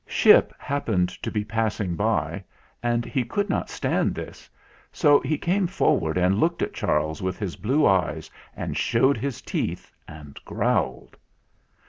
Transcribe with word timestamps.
Ship 0.07 0.51
happened 0.57 1.09
to 1.09 1.29
be 1.29 1.45
passing 1.45 1.95
by, 1.95 2.43
and 2.81 3.05
he 3.05 3.23
could 3.23 3.51
not 3.51 3.69
stand 3.69 4.15
this, 4.15 4.49
so 4.91 5.19
he 5.19 5.37
came 5.37 5.67
forward 5.67 6.17
and 6.17 6.39
looked 6.39 6.63
at 6.63 6.73
Charles 6.73 7.21
with 7.21 7.37
his 7.37 7.55
blue 7.55 7.85
eyes 7.85 8.27
and 8.55 8.75
showed 8.75 9.15
his 9.17 9.43
teeth 9.43 9.91
and 10.07 10.39
growled. 10.43 11.15